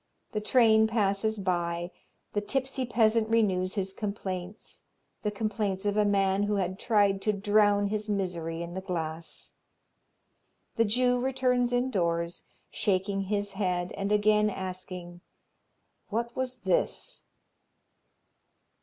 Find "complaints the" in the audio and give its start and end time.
3.93-5.29